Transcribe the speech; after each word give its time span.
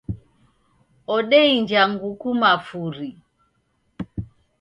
Odeinja 1.15 1.81
nguku 1.91 2.29
mafuri 2.41 3.09